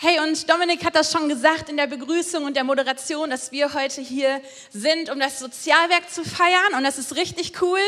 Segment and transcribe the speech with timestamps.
[0.00, 3.74] Hey, und Dominik hat das schon gesagt in der Begrüßung und der Moderation, dass wir
[3.74, 4.40] heute hier
[4.70, 6.74] sind, um das Sozialwerk zu feiern.
[6.76, 7.80] Und das ist richtig cool.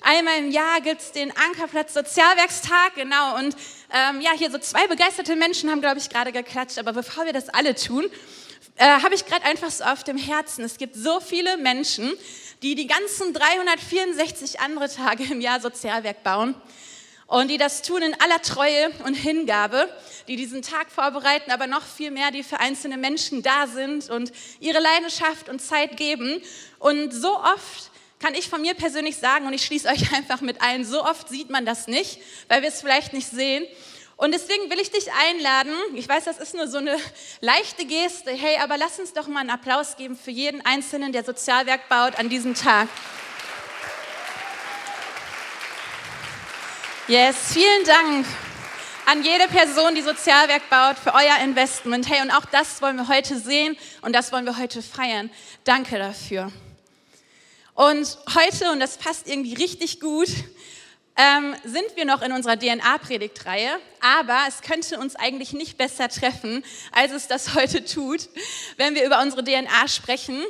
[0.00, 3.36] Einmal im Jahr gibt es den Ankerplatz Sozialwerkstag, genau.
[3.38, 3.56] Und
[3.92, 6.78] ähm, ja, hier so zwei begeisterte Menschen haben, glaube ich, gerade geklatscht.
[6.78, 8.04] Aber bevor wir das alle tun,
[8.76, 10.64] äh, habe ich gerade einfach so auf dem Herzen.
[10.64, 12.12] Es gibt so viele Menschen,
[12.62, 16.54] die die ganzen 364 andere Tage im Jahr Sozialwerk bauen
[17.26, 19.88] und die das tun in aller Treue und Hingabe,
[20.28, 24.32] die diesen Tag vorbereiten, aber noch viel mehr, die für einzelne Menschen da sind und
[24.60, 26.40] ihre Leidenschaft und Zeit geben.
[26.78, 30.62] Und so oft kann ich von mir persönlich sagen, und ich schließe euch einfach mit
[30.62, 33.66] ein, so oft sieht man das nicht, weil wir es vielleicht nicht sehen.
[34.16, 36.96] Und deswegen will ich dich einladen, ich weiß, das ist nur so eine
[37.42, 41.22] leichte Geste, hey, aber lass uns doch mal einen Applaus geben für jeden Einzelnen, der
[41.22, 42.88] Sozialwerk baut an diesem Tag.
[47.08, 48.26] Yes, vielen Dank
[49.04, 52.10] an jede Person, die Sozialwerk baut, für euer Investment.
[52.10, 55.30] Hey, und auch das wollen wir heute sehen und das wollen wir heute feiern.
[55.62, 56.50] Danke dafür.
[57.74, 60.26] Und heute, und das passt irgendwie richtig gut,
[61.16, 66.64] ähm, sind wir noch in unserer DNA-Predigtreihe, aber es könnte uns eigentlich nicht besser treffen,
[66.90, 68.28] als es das heute tut,
[68.78, 70.42] wenn wir über unsere DNA sprechen.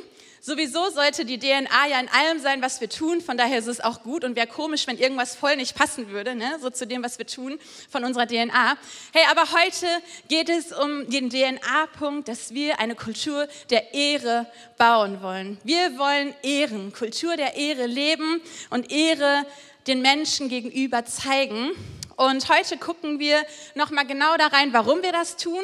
[0.47, 3.19] Sowieso sollte die DNA ja in allem sein, was wir tun.
[3.19, 6.35] Von daher ist es auch gut und wäre komisch, wenn irgendwas voll nicht passen würde,
[6.35, 6.57] ne?
[6.61, 8.77] so zu dem, was wir tun von unserer DNA.
[9.11, 9.87] Hey, aber heute
[10.29, 15.57] geht es um den DNA-Punkt, dass wir eine Kultur der Ehre bauen wollen.
[15.65, 18.39] Wir wollen Ehren, Kultur der Ehre leben
[18.69, 19.45] und Ehre
[19.85, 21.71] den Menschen gegenüber zeigen.
[22.15, 23.43] Und heute gucken wir
[23.75, 25.61] nochmal genau da rein, warum wir das tun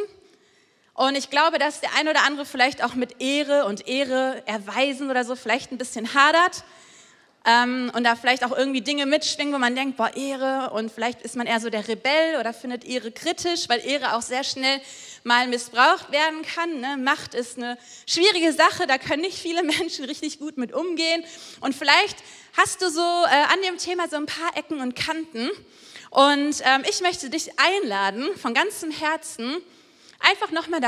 [0.94, 5.10] und ich glaube, dass der ein oder andere vielleicht auch mit Ehre und Ehre erweisen
[5.10, 6.64] oder so vielleicht ein bisschen hadert
[7.46, 11.22] ähm, und da vielleicht auch irgendwie Dinge mitschwingen, wo man denkt, boah, Ehre und vielleicht
[11.24, 14.80] ist man eher so der Rebell oder findet Ehre kritisch, weil Ehre auch sehr schnell
[15.24, 16.80] mal missbraucht werden kann.
[16.80, 16.98] Ne?
[16.98, 17.78] Macht ist eine
[18.08, 21.24] schwierige Sache, da können nicht viele Menschen richtig gut mit umgehen.
[21.60, 22.18] Und vielleicht
[22.56, 25.50] hast du so äh, an dem Thema so ein paar Ecken und Kanten.
[26.12, 29.58] Und ähm, ich möchte dich einladen, von ganzem Herzen,
[30.23, 30.81] einfach nochmal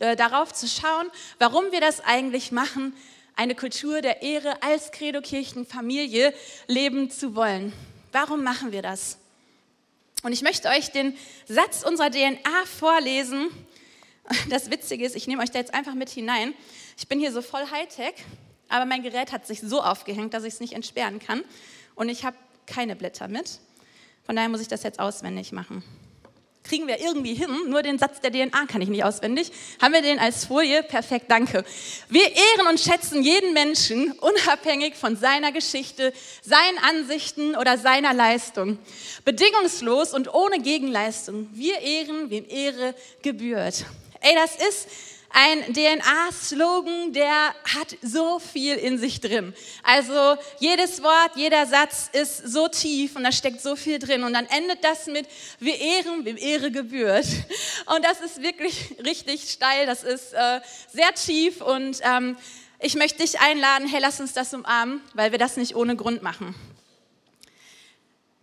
[0.00, 2.94] äh, darauf zu schauen, warum wir das eigentlich machen,
[3.36, 6.34] eine Kultur der Ehre als Credo-Kirchenfamilie
[6.66, 7.72] leben zu wollen.
[8.10, 9.18] Warum machen wir das?
[10.22, 11.16] Und ich möchte euch den
[11.48, 13.48] Satz unserer DNA vorlesen.
[14.50, 16.54] Das Witzige ist, ich nehme euch da jetzt einfach mit hinein.
[16.96, 18.14] Ich bin hier so voll Hightech,
[18.68, 21.42] aber mein Gerät hat sich so aufgehängt, dass ich es nicht entsperren kann.
[21.94, 23.58] Und ich habe keine Blätter mit.
[24.24, 25.82] Von daher muss ich das jetzt auswendig machen
[26.64, 27.50] kriegen wir irgendwie hin.
[27.68, 29.50] Nur den Satz der DNA kann ich nicht auswendig.
[29.80, 30.82] Haben wir den als Folie?
[30.82, 31.64] Perfekt, danke.
[32.08, 36.12] Wir ehren und schätzen jeden Menschen, unabhängig von seiner Geschichte,
[36.42, 38.78] seinen Ansichten oder seiner Leistung.
[39.24, 41.48] Bedingungslos und ohne Gegenleistung.
[41.52, 43.84] Wir ehren, wem Ehre gebührt.
[44.20, 44.88] Ey, das ist
[45.32, 49.54] ein DNA-Slogan, der hat so viel in sich drin.
[49.82, 54.24] Also jedes Wort, jeder Satz ist so tief und da steckt so viel drin.
[54.24, 55.26] Und dann endet das mit,
[55.58, 57.26] wir ehren, wem Ehre gebührt.
[57.86, 60.60] Und das ist wirklich richtig steil, das ist äh,
[60.92, 62.36] sehr tief und ähm,
[62.78, 66.22] ich möchte dich einladen, hey, lass uns das umarmen, weil wir das nicht ohne Grund
[66.22, 66.54] machen.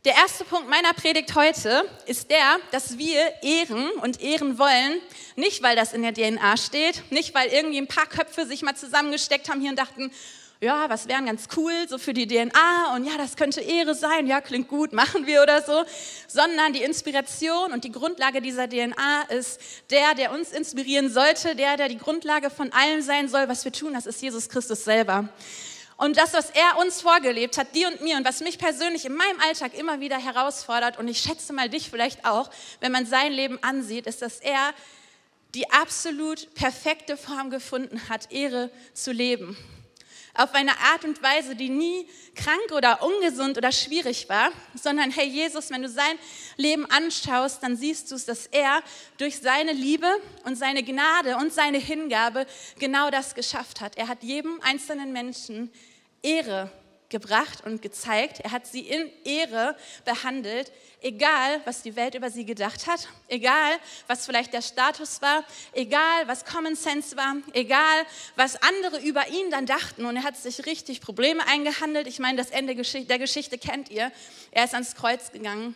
[0.06, 5.02] Der erste Punkt meiner Predigt heute ist der, dass wir ehren und ehren wollen,
[5.36, 8.76] nicht weil das in der DNA steht, nicht weil irgendwie ein paar Köpfe sich mal
[8.76, 10.10] zusammengesteckt haben hier und dachten,
[10.62, 14.26] ja, was wären ganz cool, so für die DNA und ja, das könnte Ehre sein,
[14.26, 15.84] ja, klingt gut, machen wir oder so,
[16.30, 19.60] sondern die Inspiration und die Grundlage dieser DNA ist
[19.90, 23.74] der, der uns inspirieren sollte, der, der die Grundlage von allem sein soll, was wir
[23.74, 25.28] tun, das ist Jesus Christus selber.
[26.00, 29.14] Und das, was er uns vorgelebt hat, dir und mir, und was mich persönlich in
[29.16, 32.50] meinem Alltag immer wieder herausfordert, und ich schätze mal dich vielleicht auch,
[32.80, 34.74] wenn man sein Leben ansieht, ist, dass er
[35.56, 39.58] die absolut perfekte Form gefunden hat, Ehre zu leben.
[40.36, 45.28] Auf eine Art und Weise, die nie krank oder ungesund oder schwierig war, sondern hey
[45.28, 46.18] Jesus, wenn du sein
[46.56, 48.82] Leben anschaust, dann siehst du es, dass er
[49.18, 50.08] durch seine Liebe
[50.46, 52.46] und seine Gnade und seine Hingabe
[52.78, 53.98] genau das geschafft hat.
[53.98, 55.70] Er hat jedem einzelnen Menschen
[56.22, 56.72] Ehre
[57.10, 58.40] gebracht und gezeigt.
[58.42, 59.76] Er hat sie in Ehre
[60.06, 60.72] behandelt,
[61.02, 63.78] egal was die Welt über sie gedacht hat, egal
[64.08, 65.44] was vielleicht der Status war,
[65.74, 68.06] egal was Common Sense war, egal
[68.36, 70.06] was andere über ihn dann dachten.
[70.06, 72.08] Und er hat sich richtig Probleme eingehandelt.
[72.08, 74.12] Ich meine, das Ende der Geschichte kennt ihr.
[74.52, 75.76] Er ist ans Kreuz gegangen.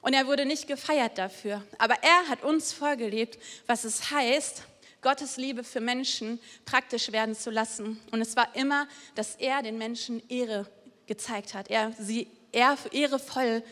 [0.00, 1.64] Und er wurde nicht gefeiert dafür.
[1.78, 4.62] Aber er hat uns vorgelebt, was es heißt,
[5.04, 8.00] Gottes Liebe für Menschen praktisch werden zu lassen.
[8.10, 10.66] Und es war immer, dass er den Menschen Ehre
[11.06, 13.62] gezeigt hat, er sie ehrevoll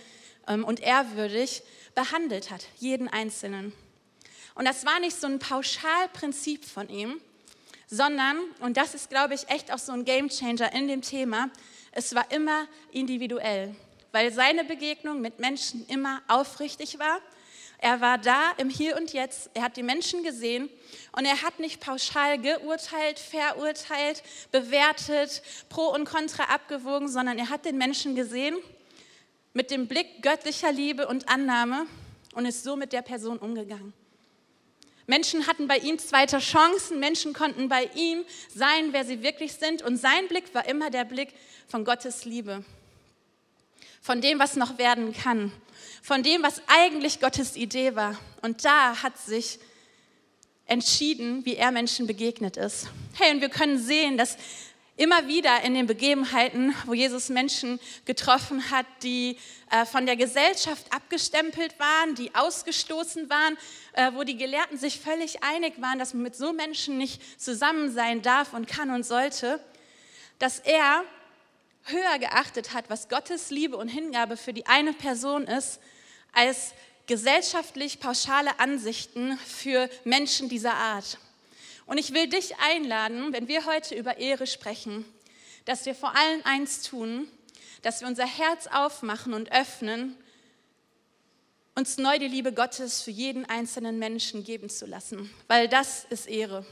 [0.46, 1.62] ähm, und ehrwürdig
[1.94, 3.72] behandelt hat, jeden Einzelnen.
[4.54, 7.20] Und das war nicht so ein Pauschalprinzip von ihm,
[7.88, 11.50] sondern, und das ist, glaube ich, echt auch so ein Gamechanger in dem Thema,
[11.92, 13.74] es war immer individuell,
[14.12, 17.20] weil seine Begegnung mit Menschen immer aufrichtig war.
[17.82, 20.70] Er war da im Hier und Jetzt, er hat die Menschen gesehen
[21.16, 27.64] und er hat nicht pauschal geurteilt, verurteilt, bewertet, pro und contra abgewogen, sondern er hat
[27.64, 28.56] den Menschen gesehen
[29.52, 31.86] mit dem Blick göttlicher Liebe und Annahme
[32.36, 33.92] und ist so mit der Person umgegangen.
[35.08, 38.24] Menschen hatten bei ihm zweite Chancen, Menschen konnten bei ihm
[38.54, 39.82] sein, wer sie wirklich sind.
[39.82, 41.34] Und sein Blick war immer der Blick
[41.66, 42.64] von Gottes Liebe,
[44.00, 45.50] von dem, was noch werden kann,
[46.02, 48.18] von dem, was eigentlich Gottes Idee war.
[48.42, 49.58] Und da hat sich
[50.66, 52.88] entschieden, wie er Menschen begegnet ist.
[53.14, 54.36] Hey, und wir können sehen, dass
[54.96, 59.38] immer wieder in den Begebenheiten, wo Jesus Menschen getroffen hat, die
[59.70, 63.56] äh, von der Gesellschaft abgestempelt waren, die ausgestoßen waren,
[63.94, 67.90] äh, wo die Gelehrten sich völlig einig waren, dass man mit so Menschen nicht zusammen
[67.92, 69.60] sein darf und kann und sollte,
[70.38, 71.04] dass er
[71.84, 75.80] höher geachtet hat, was Gottes Liebe und Hingabe für die eine Person ist,
[76.32, 76.72] als
[77.06, 81.18] gesellschaftlich pauschale Ansichten für Menschen dieser Art.
[81.86, 85.04] Und ich will dich einladen, wenn wir heute über Ehre sprechen,
[85.64, 87.28] dass wir vor allem eins tun,
[87.82, 90.16] dass wir unser Herz aufmachen und öffnen,
[91.74, 96.28] uns neu die Liebe Gottes für jeden einzelnen Menschen geben zu lassen, weil das ist
[96.28, 96.64] Ehre.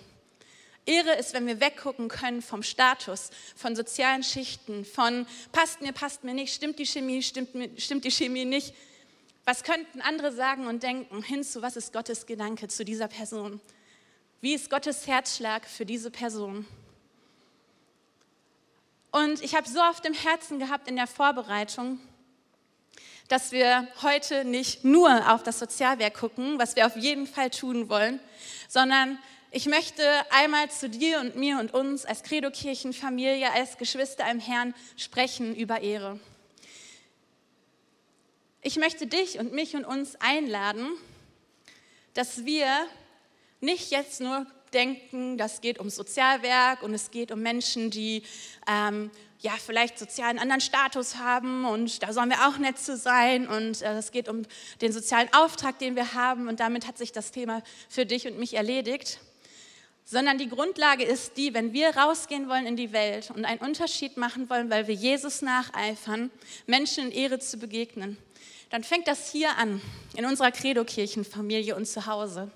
[0.86, 6.24] Ehre ist, wenn wir weggucken können vom Status, von sozialen Schichten, von passt mir, passt
[6.24, 8.74] mir nicht, stimmt die Chemie, stimmt, stimmt die Chemie nicht.
[9.50, 13.60] Was könnten andere sagen und denken, hinzu, was ist Gottes Gedanke zu dieser Person?
[14.40, 16.68] Wie ist Gottes Herzschlag für diese Person?
[19.10, 21.98] Und ich habe so oft im Herzen gehabt in der Vorbereitung,
[23.26, 27.88] dass wir heute nicht nur auf das Sozialwerk gucken, was wir auf jeden Fall tun
[27.88, 28.20] wollen,
[28.68, 29.18] sondern
[29.50, 34.76] ich möchte einmal zu dir und mir und uns als Credo-Kirchenfamilie, als Geschwister im Herrn
[34.96, 36.20] sprechen über Ehre.
[38.62, 40.86] Ich möchte dich und mich und uns einladen,
[42.12, 42.66] dass wir
[43.60, 48.22] nicht jetzt nur denken, das geht um Sozialwerk und es geht um Menschen, die
[48.68, 53.48] ähm, ja vielleicht sozialen anderen Status haben und da sollen wir auch nett zu sein
[53.48, 54.42] und äh, es geht um
[54.82, 58.38] den sozialen Auftrag, den wir haben und damit hat sich das Thema für dich und
[58.38, 59.20] mich erledigt
[60.04, 64.16] sondern die Grundlage ist die, wenn wir rausgehen wollen in die Welt und einen Unterschied
[64.16, 66.32] machen wollen, weil wir Jesus nacheifern,
[66.66, 68.18] Menschen in Ehre zu begegnen,
[68.70, 69.82] dann fängt das hier an,
[70.16, 72.50] in unserer Credo-Kirchenfamilie und zu Hause.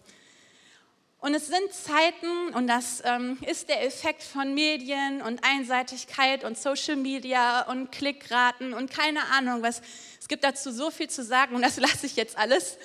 [1.18, 6.58] Und es sind Zeiten, und das ähm, ist der Effekt von Medien und Einseitigkeit und
[6.58, 9.80] Social Media und Klickraten und keine Ahnung was.
[10.20, 12.78] Es gibt dazu so viel zu sagen und das lasse ich jetzt alles.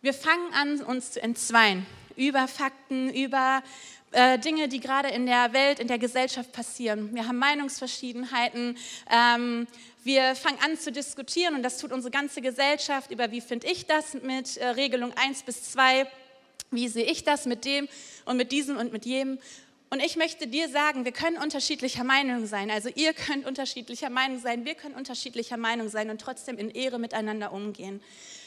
[0.00, 1.84] Wir fangen an, uns zu entzweien
[2.16, 3.62] über Fakten, über
[4.14, 7.14] äh, Dinge, die gerade in der Welt, in der Gesellschaft passieren.
[7.14, 8.78] Wir haben Meinungsverschiedenheiten.
[9.10, 9.66] Ähm,
[10.04, 13.86] wir fangen an zu diskutieren und das tut unsere ganze Gesellschaft über, wie finde ich
[13.86, 16.06] das mit äh, Regelung 1 bis 2,
[16.70, 17.88] wie sehe ich das mit dem
[18.24, 19.38] und mit diesem und mit jedem.
[19.90, 22.70] Und ich möchte dir sagen, wir können unterschiedlicher Meinung sein.
[22.70, 26.98] Also ihr könnt unterschiedlicher Meinung sein, wir können unterschiedlicher Meinung sein und trotzdem in Ehre
[26.98, 28.00] miteinander umgehen.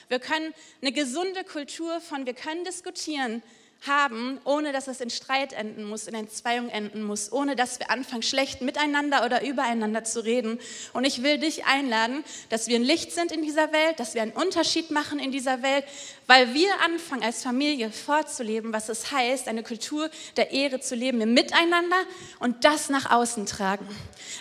[0.07, 3.43] Wir können eine gesunde Kultur von, wir können diskutieren,
[3.85, 7.91] haben, ohne dass es in Streit enden muss, in Entzweiung enden muss, ohne dass wir
[7.91, 10.59] anfangen, schlecht miteinander oder übereinander zu reden.
[10.93, 14.21] Und ich will dich einladen, dass wir ein Licht sind in dieser Welt, dass wir
[14.21, 15.85] einen Unterschied machen in dieser Welt,
[16.27, 21.21] weil wir anfangen, als Familie vorzuleben, was es heißt, eine Kultur der Ehre zu leben
[21.21, 21.97] im Miteinander
[22.39, 23.87] und das nach außen tragen.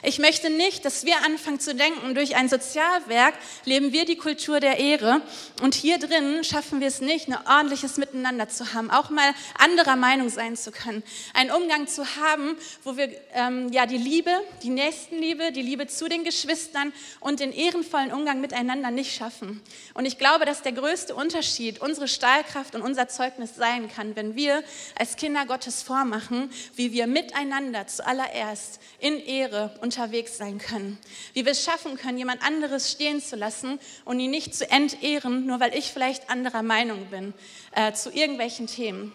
[0.02, 4.58] Ich möchte nicht, dass wir anfangen zu denken, durch ein Sozialwerk leben wir die Kultur
[4.58, 5.22] der Ehre
[5.62, 9.96] und hier drin schaffen wir es nicht, ein ordentliches Miteinander zu haben, auch mal anderer
[9.96, 14.30] Meinung sein zu können, einen Umgang zu haben, wo wir ähm, ja die Liebe,
[14.62, 19.62] die Nächstenliebe, die Liebe zu den Geschwistern und den ehrenvollen Umgang miteinander nicht schaffen.
[19.94, 24.36] Und ich glaube, dass der größte Unterschied unsere Stahlkraft und unser Zeugnis sein kann, wenn
[24.36, 24.62] wir
[24.98, 30.98] als Kinder Gottes vormachen, wie wir miteinander zuallererst in Ehre unterwegs sein können,
[31.34, 35.46] wie wir es schaffen können, jemand anderes stehen zu lassen und ihn nicht zu entehren,
[35.46, 37.34] nur weil ich vielleicht anderer Meinung bin
[37.72, 39.12] äh, zu irgendwelchen Themen.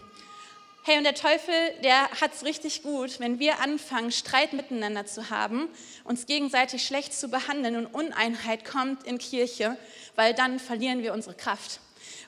[0.83, 1.53] Hey, und der Teufel,
[1.83, 5.69] der hat es richtig gut, wenn wir anfangen, Streit miteinander zu haben,
[6.05, 9.77] uns gegenseitig schlecht zu behandeln und Uneinheit kommt in Kirche,
[10.15, 11.81] weil dann verlieren wir unsere Kraft.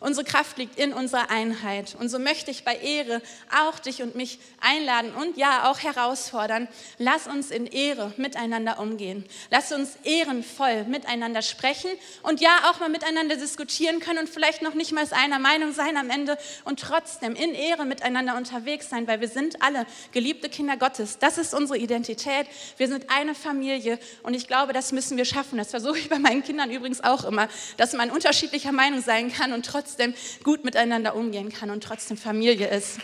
[0.04, 1.96] Unsere Kraft liegt in unserer Einheit.
[1.98, 3.22] Und so möchte ich bei Ehre
[3.58, 6.68] auch dich und mich einladen und ja auch herausfordern.
[6.98, 9.24] Lass uns in Ehre miteinander umgehen.
[9.50, 11.90] Lass uns ehrenvoll miteinander sprechen
[12.22, 15.96] und ja auch mal miteinander diskutieren können und vielleicht noch nicht mal einer Meinung sein
[15.96, 20.76] am Ende und trotzdem in Ehre miteinander unterwegs sein, weil wir sind alle geliebte Kinder
[20.76, 21.18] Gottes.
[21.20, 22.48] Das ist unsere Identität.
[22.76, 25.58] Wir sind eine Familie und ich glaube, das müssen wir schaffen.
[25.58, 29.54] Das versuche ich bei meinen Kindern übrigens auch immer, dass man unterschiedlicher Meinung sein kann
[29.54, 32.98] und trotzdem trotzdem gut miteinander umgehen kann und trotzdem Familie ist.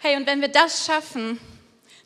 [0.00, 1.40] Hey, und wenn wir das schaffen,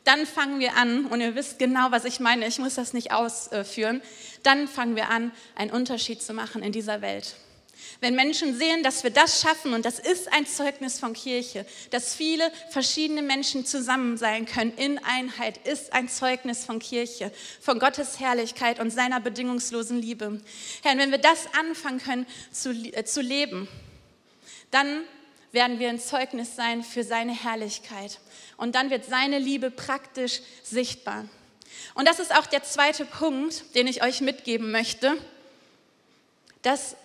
[0.03, 3.11] dann fangen wir an, und ihr wisst genau, was ich meine, ich muss das nicht
[3.11, 4.01] ausführen,
[4.41, 7.35] dann fangen wir an, einen Unterschied zu machen in dieser Welt.
[8.01, 12.15] Wenn Menschen sehen, dass wir das schaffen, und das ist ein Zeugnis von Kirche, dass
[12.15, 18.19] viele verschiedene Menschen zusammen sein können in Einheit, ist ein Zeugnis von Kirche, von Gottes
[18.19, 20.41] Herrlichkeit und seiner bedingungslosen Liebe.
[20.81, 23.67] Herr, wenn wir das anfangen können zu, äh, zu leben,
[24.71, 25.03] dann
[25.51, 28.19] werden wir ein Zeugnis sein für seine Herrlichkeit.
[28.57, 31.25] Und dann wird seine Liebe praktisch sichtbar.
[31.95, 35.17] Und das ist auch der zweite Punkt, den ich euch mitgeben möchte,
[36.61, 36.95] dass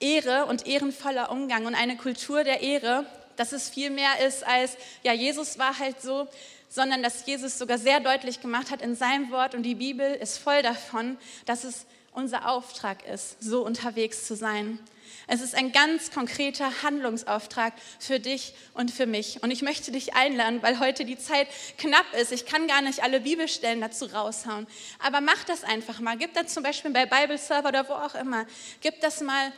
[0.00, 3.04] Ehre und ehrenvoller Umgang und eine Kultur der Ehre,
[3.36, 6.28] dass es viel mehr ist als, ja, Jesus war halt so,
[6.68, 10.38] sondern dass Jesus sogar sehr deutlich gemacht hat in seinem Wort und die Bibel ist
[10.38, 14.78] voll davon, dass es unser Auftrag ist, so unterwegs zu sein.
[15.26, 19.42] Es ist ein ganz konkreter Handlungsauftrag für dich und für mich.
[19.42, 22.32] Und ich möchte dich einladen, weil heute die Zeit knapp ist.
[22.32, 24.66] Ich kann gar nicht alle Bibelstellen dazu raushauen.
[24.98, 26.16] Aber mach das einfach mal.
[26.16, 28.46] Gib das zum Beispiel bei Bible Server oder wo auch immer.
[28.80, 29.52] Gib das mal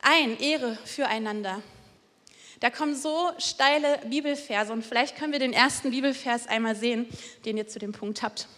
[0.00, 1.62] ein, Ehre füreinander.
[2.60, 7.06] Da kommen so steile Bibelverse und vielleicht können wir den ersten Bibelvers einmal sehen,
[7.44, 8.48] den ihr zu dem Punkt habt.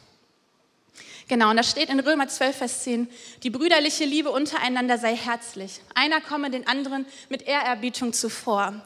[1.28, 3.08] Genau, und da steht in Römer 12, Vers 10,
[3.42, 5.80] die brüderliche Liebe untereinander sei herzlich.
[5.94, 8.82] Einer komme den anderen mit Ehrerbietung zuvor.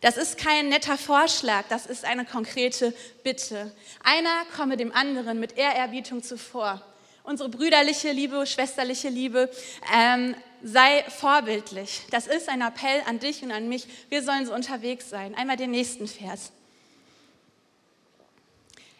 [0.00, 2.94] Das ist kein netter Vorschlag, das ist eine konkrete
[3.24, 3.74] Bitte.
[4.04, 6.84] Einer komme dem anderen mit Ehrerbietung zuvor.
[7.24, 9.48] Unsere brüderliche Liebe, schwesterliche Liebe
[9.94, 12.02] ähm, sei vorbildlich.
[12.10, 13.86] Das ist ein Appell an dich und an mich.
[14.08, 15.34] Wir sollen so unterwegs sein.
[15.36, 16.52] Einmal den nächsten Vers.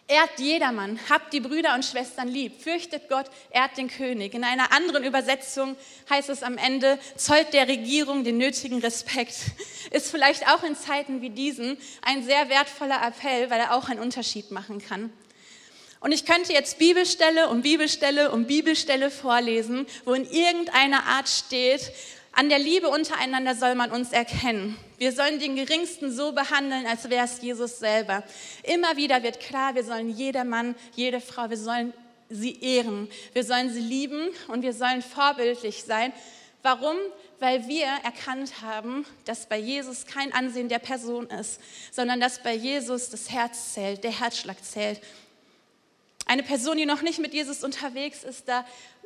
[0.07, 4.33] Ehrt jedermann, habt die Brüder und Schwestern lieb, fürchtet Gott, ehrt den König.
[4.33, 5.77] In einer anderen Übersetzung
[6.09, 9.33] heißt es am Ende, zollt der Regierung den nötigen Respekt.
[9.91, 14.01] Ist vielleicht auch in Zeiten wie diesen ein sehr wertvoller Appell, weil er auch einen
[14.01, 15.11] Unterschied machen kann.
[16.03, 21.93] Und ich könnte jetzt Bibelstelle um Bibelstelle um Bibelstelle vorlesen, wo in irgendeiner Art steht,
[22.33, 24.75] an der Liebe untereinander soll man uns erkennen.
[24.97, 28.21] Wir sollen den Geringsten so behandeln, als wäre es Jesus selber.
[28.63, 31.93] Immer wieder wird klar, wir sollen jeder Mann, jede Frau, wir sollen
[32.29, 33.07] sie ehren.
[33.31, 36.11] Wir sollen sie lieben und wir sollen vorbildlich sein.
[36.63, 36.97] Warum?
[37.39, 41.61] Weil wir erkannt haben, dass bei Jesus kein Ansehen der Person ist,
[41.93, 44.99] sondern dass bei Jesus das Herz zählt, der Herzschlag zählt.
[46.33, 48.65] Eine Person, die noch nicht mit Jesus unterwegs ist, da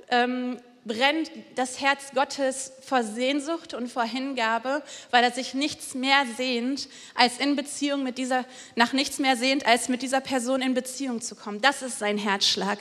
[0.10, 4.82] ähm, brennt das Herz Gottes vor Sehnsucht und vor Hingabe,
[5.12, 8.46] weil er sich nichts mehr sehnt, als in Beziehung mit dieser,
[8.78, 11.60] nach nichts mehr sehnt, als mit dieser Person in Beziehung zu kommen.
[11.60, 12.80] Das ist sein Herzschlag.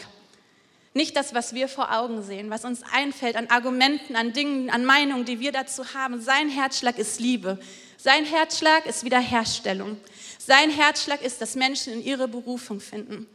[0.95, 4.85] Nicht das, was wir vor Augen sehen, was uns einfällt an Argumenten, an Dingen, an
[4.85, 6.21] Meinungen, die wir dazu haben.
[6.21, 7.59] Sein Herzschlag ist Liebe.
[7.97, 9.97] Sein Herzschlag ist Wiederherstellung.
[10.39, 13.27] Sein Herzschlag ist, dass Menschen in ihre Berufung finden.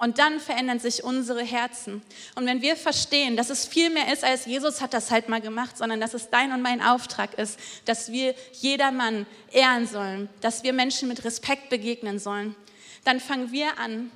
[0.00, 2.00] Und dann verändern sich unsere Herzen.
[2.34, 5.42] Und wenn wir verstehen, dass es viel mehr ist, als Jesus hat das halt mal
[5.42, 10.62] gemacht, sondern dass es dein und mein Auftrag ist, dass wir jedermann ehren sollen, dass
[10.62, 12.56] wir Menschen mit Respekt begegnen sollen,
[13.04, 14.10] dann fangen wir an,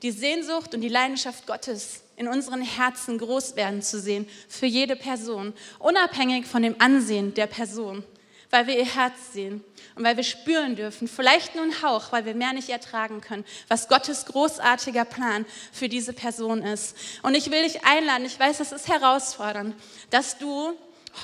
[0.00, 4.96] die Sehnsucht und die Leidenschaft Gottes in unseren Herzen groß werden zu sehen für jede
[4.96, 8.04] Person, unabhängig von dem Ansehen der Person
[8.50, 9.62] weil wir ihr Herz sehen
[9.96, 13.44] und weil wir spüren dürfen, vielleicht nur einen Hauch, weil wir mehr nicht ertragen können,
[13.68, 16.96] was Gottes großartiger Plan für diese Person ist.
[17.22, 19.74] Und ich will dich einladen, ich weiß, das ist herausfordernd,
[20.10, 20.72] dass du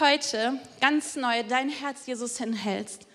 [0.00, 3.06] heute ganz neu dein Herz Jesus hinhältst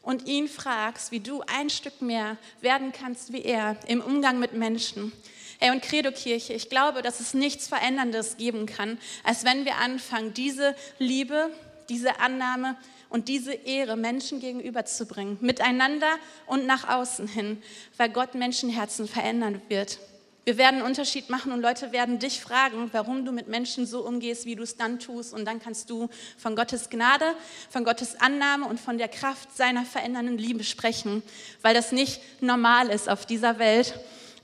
[0.00, 4.54] und ihn fragst, wie du ein Stück mehr werden kannst wie er im Umgang mit
[4.54, 5.12] Menschen.
[5.60, 10.32] Hey, und Credo-Kirche, ich glaube, dass es nichts Veränderndes geben kann, als wenn wir anfangen,
[10.32, 11.50] diese Liebe,
[11.88, 12.76] diese Annahme
[13.12, 16.10] und diese Ehre Menschen gegenüberzubringen, miteinander
[16.46, 17.62] und nach außen hin,
[17.98, 19.98] weil Gott Menschenherzen verändern wird.
[20.44, 24.04] Wir werden einen Unterschied machen und Leute werden dich fragen, warum du mit Menschen so
[24.04, 25.32] umgehst, wie du es dann tust.
[25.32, 27.26] Und dann kannst du von Gottes Gnade,
[27.70, 31.22] von Gottes Annahme und von der Kraft seiner verändernden Liebe sprechen,
[31.60, 33.94] weil das nicht normal ist auf dieser Welt,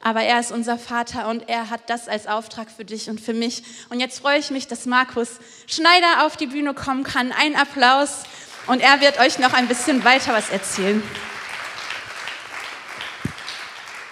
[0.00, 3.34] aber er ist unser Vater und er hat das als Auftrag für dich und für
[3.34, 3.64] mich.
[3.88, 7.32] Und jetzt freue ich mich, dass Markus Schneider auf die Bühne kommen kann.
[7.32, 8.22] Ein Applaus
[8.68, 11.02] und er wird euch noch ein bisschen weiter was erzählen.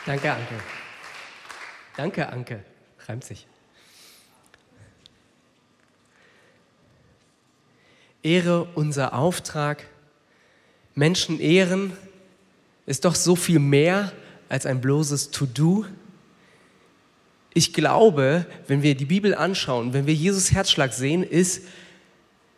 [0.07, 0.55] Danke, Anke.
[1.97, 2.65] Danke, Anke.
[3.07, 3.47] Reimt sich.
[8.23, 9.85] Ehre unser Auftrag.
[10.95, 11.97] Menschen ehren
[12.87, 14.13] ist doch so viel mehr
[14.49, 15.85] als ein bloßes To-Do.
[17.53, 21.63] Ich glaube, wenn wir die Bibel anschauen, wenn wir Jesus Herzschlag sehen, ist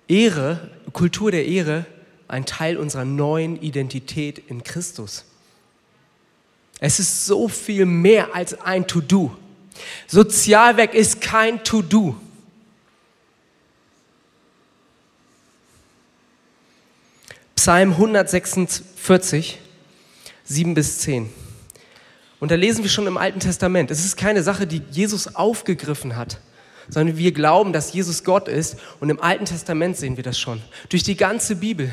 [0.08, 1.86] Ehre, Kultur der Ehre,
[2.26, 5.24] ein Teil unserer neuen Identität in Christus.
[6.80, 9.36] Es ist so viel mehr als ein To-Do.
[10.06, 12.16] Sozialwerk ist kein To-Do.
[17.56, 19.58] Psalm 146,
[20.44, 21.28] 7 bis 10.
[22.40, 23.90] Und da lesen wir schon im Alten Testament.
[23.90, 26.40] Es ist keine Sache, die Jesus aufgegriffen hat,
[26.88, 28.76] sondern wir glauben, dass Jesus Gott ist.
[29.00, 30.62] Und im Alten Testament sehen wir das schon.
[30.88, 31.92] Durch die ganze Bibel.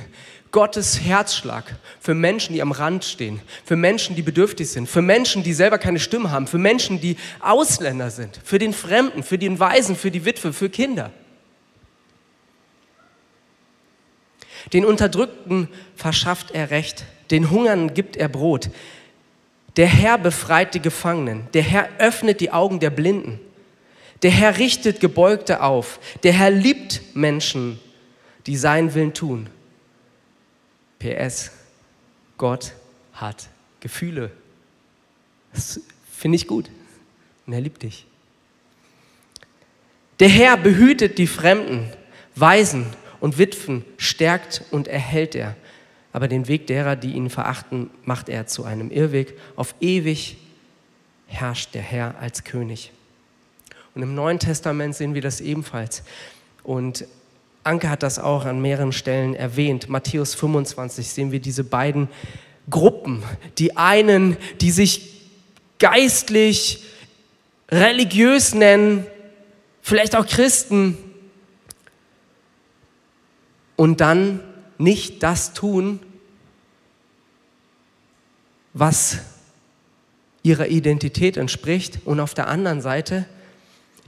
[0.51, 5.43] Gottes Herzschlag für Menschen, die am Rand stehen, für Menschen, die bedürftig sind, für Menschen,
[5.43, 9.59] die selber keine Stimme haben, für Menschen, die Ausländer sind, für den Fremden, für den
[9.59, 11.11] Waisen, für die Witwe, für Kinder.
[14.71, 18.69] Den Unterdrückten verschafft er Recht, den Hungern gibt er Brot.
[19.75, 23.41] Der Herr befreit die Gefangenen, der Herr öffnet die Augen der Blinden,
[24.25, 27.79] der Herr richtet Gebeugte auf, der Herr liebt Menschen,
[28.47, 29.51] die seinen Willen tun.
[30.97, 31.51] PS,
[32.35, 32.73] Gott
[33.13, 33.49] hat
[33.81, 34.31] Gefühle.
[35.53, 35.79] Das
[36.11, 36.71] finde ich gut.
[37.45, 38.07] Und er liebt dich.
[40.19, 41.93] Der Herr behütet die Fremden,
[42.33, 42.87] Waisen
[43.19, 45.55] und Witwen, stärkt und erhält er
[46.11, 49.37] aber den Weg derer, die ihn verachten, macht er zu einem Irrweg.
[49.55, 50.37] Auf ewig
[51.27, 52.91] herrscht der Herr als König.
[53.95, 56.03] Und im Neuen Testament sehen wir das ebenfalls.
[56.63, 57.05] Und
[57.63, 59.89] Anke hat das auch an mehreren Stellen erwähnt.
[59.89, 62.09] Matthäus 25 sehen wir diese beiden
[62.69, 63.23] Gruppen.
[63.57, 65.21] Die einen, die sich
[65.79, 66.83] geistlich,
[67.69, 69.05] religiös nennen,
[69.81, 70.97] vielleicht auch Christen,
[73.75, 74.39] und dann
[74.77, 75.99] nicht das tun,
[78.73, 79.17] was
[80.43, 83.25] ihrer Identität entspricht und auf der anderen Seite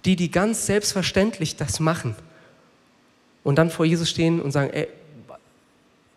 [0.08, 2.15] die, die ganz selbstverständlich das machen
[3.43, 4.88] und dann vor Jesus stehen und sagen, ey,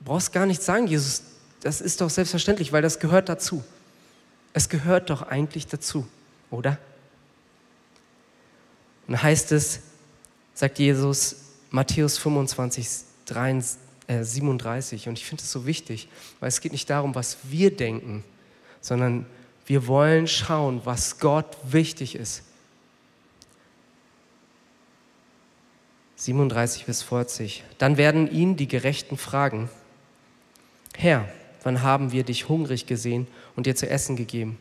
[0.04, 1.24] brauchst gar nichts sagen, Jesus,
[1.60, 3.64] das ist doch selbstverständlich, weil das gehört dazu.
[4.52, 6.06] Es gehört doch eigentlich dazu,
[6.50, 6.78] oder?
[9.08, 9.80] Und heißt es,
[10.54, 11.36] sagt Jesus,
[11.70, 12.88] Matthäus 25,
[14.08, 18.22] 37, und ich finde es so wichtig, weil es geht nicht darum, was wir denken,
[18.80, 19.26] sondern
[19.66, 22.44] wir wollen schauen, was Gott wichtig ist.
[26.20, 27.64] 37 bis 40.
[27.78, 29.70] Dann werden ihn die Gerechten fragen,
[30.94, 31.26] Herr,
[31.62, 34.58] wann haben wir dich hungrig gesehen und dir zu essen gegeben?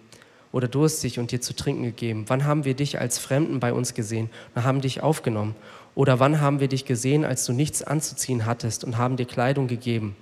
[0.54, 2.24] Oder durstig und dir zu trinken gegeben?
[2.28, 5.54] Wann haben wir dich als Fremden bei uns gesehen und haben dich aufgenommen?
[5.96, 9.68] Oder wann haben wir dich gesehen, als du nichts anzuziehen hattest und haben dir Kleidung
[9.68, 10.16] gegeben?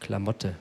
[0.00, 0.54] Klamotte.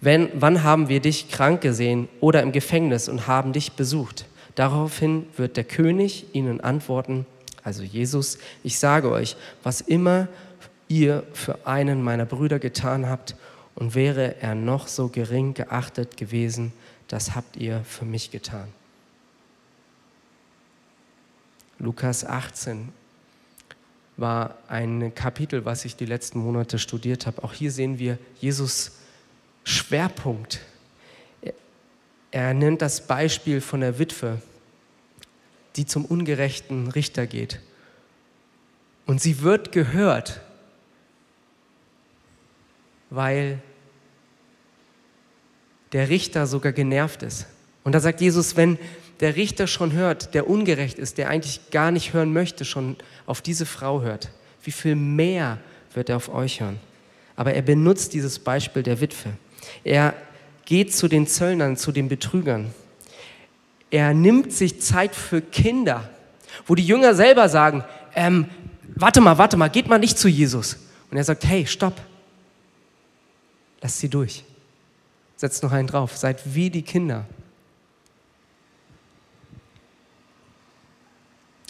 [0.00, 4.26] Wenn, wann haben wir dich krank gesehen oder im Gefängnis und haben dich besucht?
[4.56, 7.24] Daraufhin wird der König ihnen antworten,
[7.64, 10.28] also Jesus, ich sage euch, was immer
[10.86, 13.34] ihr für einen meiner Brüder getan habt,
[13.74, 16.72] und wäre er noch so gering geachtet gewesen,
[17.08, 18.68] das habt ihr für mich getan.
[21.78, 22.90] Lukas 18
[24.16, 27.42] war ein Kapitel, was ich die letzten Monate studiert habe.
[27.42, 28.92] Auch hier sehen wir Jesus
[29.64, 30.60] Schwerpunkt.
[32.30, 34.40] Er nennt das Beispiel von der Witwe,
[35.76, 37.60] die zum ungerechten Richter geht.
[39.06, 40.40] Und sie wird gehört,
[43.10, 43.60] weil
[45.92, 47.46] der Richter sogar genervt ist.
[47.84, 48.78] Und da sagt Jesus, wenn
[49.20, 53.42] der Richter schon hört, der ungerecht ist, der eigentlich gar nicht hören möchte, schon auf
[53.42, 54.30] diese Frau hört,
[54.62, 55.58] wie viel mehr
[55.92, 56.80] wird er auf euch hören?
[57.36, 59.30] Aber er benutzt dieses Beispiel der Witwe.
[59.84, 60.14] Er
[60.64, 62.72] geht zu den Zöllnern, zu den Betrügern.
[63.94, 66.10] Er nimmt sich Zeit für Kinder,
[66.66, 67.84] wo die Jünger selber sagen,
[68.16, 68.50] ähm,
[68.96, 70.78] warte mal, warte mal, geht mal nicht zu Jesus.
[71.12, 72.02] Und er sagt, hey, stopp,
[73.80, 74.42] lass sie durch.
[75.36, 77.24] Setzt noch einen drauf, seid wie die Kinder.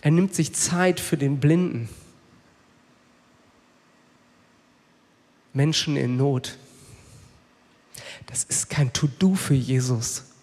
[0.00, 1.90] Er nimmt sich Zeit für den Blinden.
[5.52, 6.56] Menschen in Not.
[8.24, 10.33] Das ist kein To-Do für Jesus.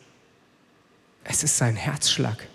[1.24, 2.48] Es ist sein Herzschlag.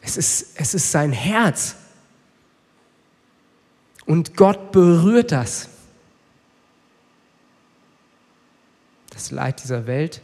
[0.00, 1.76] Es ist, es ist sein Herz.
[4.04, 5.68] Und Gott berührt das.
[9.10, 10.20] Das Leid dieser Welt,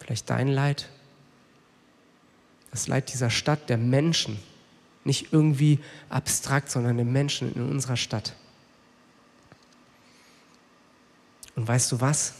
[0.00, 0.90] vielleicht dein Leid,
[2.70, 4.38] das Leid dieser Stadt, der Menschen,
[5.04, 5.78] nicht irgendwie
[6.10, 8.34] abstrakt, sondern der Menschen in unserer Stadt.
[11.56, 12.34] Und weißt du was?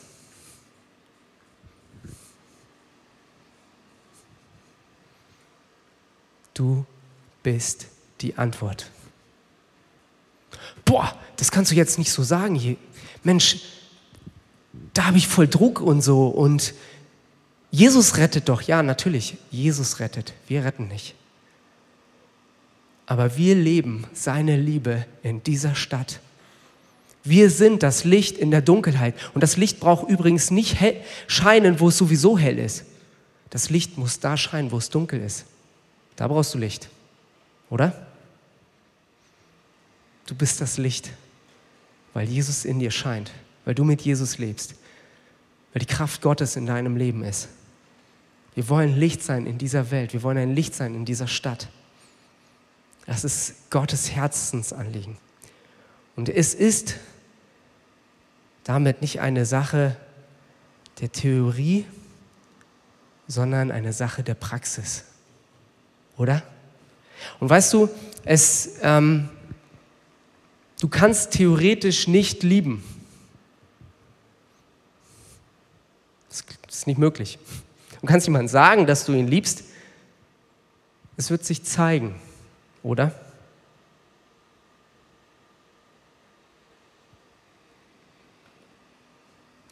[6.59, 6.85] Du
[7.45, 7.87] bist
[8.21, 8.91] die Antwort.
[10.85, 12.77] Boah, das kannst du jetzt nicht so sagen hier.
[13.23, 13.61] Mensch,
[14.93, 16.27] da habe ich voll Druck und so.
[16.27, 16.75] Und
[17.71, 18.63] Jesus rettet doch.
[18.63, 20.35] Ja, natürlich, Jesus rettet.
[20.49, 21.15] Wir retten nicht.
[23.07, 26.19] Aber wir leben seine Liebe in dieser Stadt.
[27.23, 29.15] Wir sind das Licht in der Dunkelheit.
[29.33, 30.77] Und das Licht braucht übrigens nicht
[31.29, 32.85] scheinen, wo es sowieso hell ist.
[33.49, 35.45] Das Licht muss da scheinen, wo es dunkel ist.
[36.19, 36.89] Da brauchst du Licht,
[37.71, 37.95] oder?
[40.27, 41.13] Du bist das Licht,
[42.13, 43.31] weil Jesus in dir scheint,
[43.65, 44.75] weil du mit Jesus lebst,
[45.73, 47.49] weil die Kraft Gottes in deinem Leben ist.
[48.57, 51.69] Wir wollen Licht sein in dieser Welt, wir wollen ein Licht sein in dieser Stadt.
[53.07, 55.17] Das ist Gottes Herzensanliegen.
[56.17, 56.97] Und es ist
[58.65, 59.97] damit nicht eine Sache
[61.01, 61.87] der Theorie,
[63.29, 65.05] sondern eine Sache der Praxis
[66.19, 66.43] oder?
[67.41, 67.89] Und weißt du,
[68.25, 69.29] es, ähm,
[70.81, 72.85] du kannst theoretisch nicht lieben.
[76.29, 77.39] Das ist nicht möglich.
[78.01, 79.65] Du kannst jemandem sagen, dass du ihn liebst.
[81.17, 82.21] Es wird sich zeigen,
[82.83, 83.13] oder?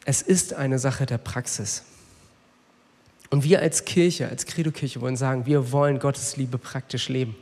[0.03, 1.83] Es ist eine Sache der Praxis.
[3.29, 7.35] Und wir als Kirche, als Credo-Kirche wollen sagen, wir wollen Gottes Liebe praktisch leben.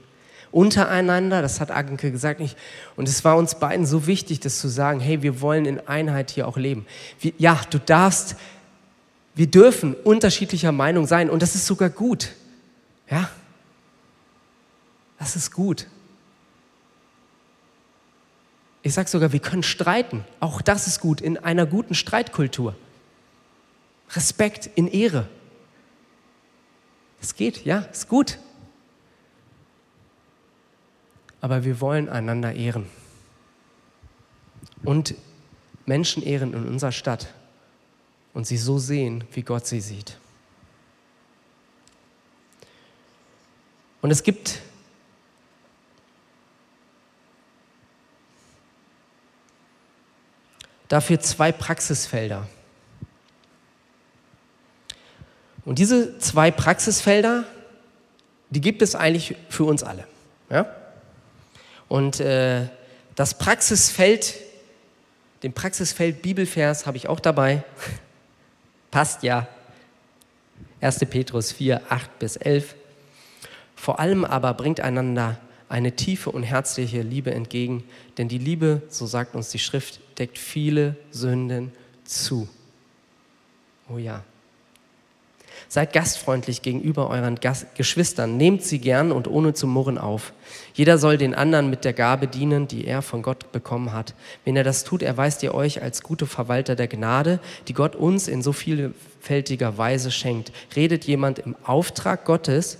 [0.51, 2.57] Untereinander, das hat Agenke gesagt, nicht.
[2.95, 6.31] Und es war uns beiden so wichtig, das zu sagen, hey, wir wollen in Einheit
[6.31, 6.85] hier auch leben.
[7.19, 8.35] Wir, ja, du darfst,
[9.35, 12.29] wir dürfen unterschiedlicher Meinung sein und das ist sogar gut.
[13.09, 13.29] Ja,
[15.19, 15.87] das ist gut.
[18.81, 20.23] Ich sage sogar, wir können streiten.
[20.39, 22.75] Auch das ist gut in einer guten Streitkultur.
[24.15, 25.27] Respekt in Ehre.
[27.25, 28.37] Es geht, ja, ist gut.
[31.41, 32.85] Aber wir wollen einander ehren.
[34.83, 35.15] Und
[35.87, 37.33] Menschen ehren in unserer Stadt
[38.35, 40.19] und sie so sehen, wie Gott sie sieht.
[44.03, 44.61] Und es gibt
[50.89, 52.47] dafür zwei Praxisfelder.
[55.65, 57.43] Und diese zwei Praxisfelder,
[58.51, 60.05] die gibt es eigentlich für uns alle.
[60.49, 60.73] Ja?
[61.87, 62.67] Und äh,
[63.15, 64.35] das Praxisfeld,
[65.43, 67.63] den Praxisfeld Bibelvers habe ich auch dabei.
[68.91, 69.47] Passt ja.
[70.81, 70.99] 1.
[71.09, 72.75] Petrus 4, 8 bis 11.
[73.75, 77.83] Vor allem aber bringt einander eine tiefe und herzliche Liebe entgegen,
[78.17, 81.71] denn die Liebe, so sagt uns die Schrift, deckt viele Sünden
[82.03, 82.47] zu.
[83.89, 84.23] Oh ja,
[85.75, 90.31] Seid gastfreundlich gegenüber euren Gast Geschwistern, nehmt sie gern und ohne zu murren auf.
[90.73, 94.13] Jeder soll den anderen mit der Gabe dienen, die er von Gott bekommen hat.
[94.45, 98.29] Wenn er das tut, erweist ihr euch als gute Verwalter der Gnade, die Gott uns
[98.29, 100.53] in so vielfältiger Weise schenkt.
[100.77, 102.77] Redet jemand im Auftrag Gottes,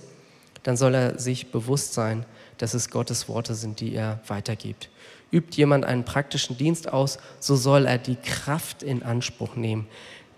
[0.62, 2.24] dann soll er sich bewusst sein,
[2.56, 4.88] dass es Gottes Worte sind, die er weitergibt.
[5.30, 9.86] Übt jemand einen praktischen Dienst aus, so soll er die Kraft in Anspruch nehmen,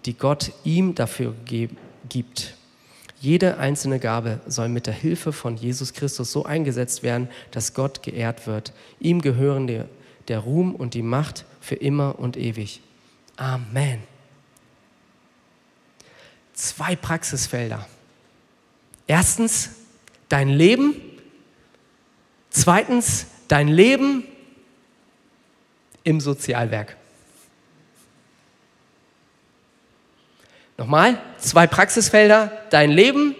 [0.06, 1.76] die Gott ihm dafür gegeben
[2.08, 2.54] gibt.
[3.20, 8.02] Jede einzelne Gabe soll mit der Hilfe von Jesus Christus so eingesetzt werden, dass Gott
[8.02, 8.72] geehrt wird.
[9.00, 9.88] Ihm gehören der,
[10.28, 12.80] der Ruhm und die Macht für immer und ewig.
[13.36, 14.02] Amen.
[16.54, 17.86] Zwei Praxisfelder.
[19.06, 19.70] Erstens
[20.28, 20.94] dein Leben.
[22.50, 24.24] Zweitens dein Leben
[26.04, 26.97] im Sozialwerk.
[30.78, 33.34] Nochmal, zwei Praxisfelder, dein Leben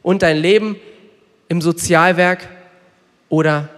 [0.00, 0.76] und dein Leben
[1.48, 2.48] im Sozialwerk
[3.28, 3.68] oder